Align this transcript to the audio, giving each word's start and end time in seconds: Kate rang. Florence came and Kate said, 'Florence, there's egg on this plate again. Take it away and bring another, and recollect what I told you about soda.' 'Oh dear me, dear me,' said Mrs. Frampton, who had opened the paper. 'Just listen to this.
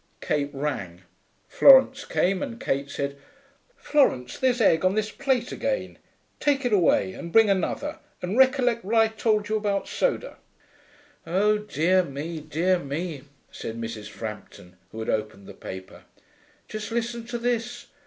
Kate 0.19 0.49
rang. 0.51 1.03
Florence 1.47 2.05
came 2.05 2.41
and 2.41 2.59
Kate 2.59 2.89
said, 2.89 3.19
'Florence, 3.77 4.39
there's 4.39 4.59
egg 4.59 4.83
on 4.83 4.95
this 4.95 5.11
plate 5.11 5.51
again. 5.51 5.99
Take 6.39 6.65
it 6.65 6.73
away 6.73 7.13
and 7.13 7.31
bring 7.31 7.51
another, 7.51 7.99
and 8.19 8.35
recollect 8.35 8.83
what 8.83 8.95
I 8.95 9.09
told 9.09 9.47
you 9.47 9.57
about 9.57 9.87
soda.' 9.87 10.37
'Oh 11.27 11.59
dear 11.59 12.01
me, 12.01 12.39
dear 12.39 12.79
me,' 12.79 13.25
said 13.51 13.79
Mrs. 13.79 14.09
Frampton, 14.09 14.75
who 14.91 14.97
had 14.97 15.09
opened 15.11 15.45
the 15.45 15.53
paper. 15.53 16.05
'Just 16.67 16.91
listen 16.91 17.23
to 17.27 17.37
this. 17.37 17.85